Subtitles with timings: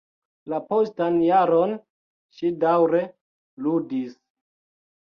[0.53, 1.75] La postan jaron,
[2.39, 3.05] ŝi daŭre
[3.69, 4.21] ludis.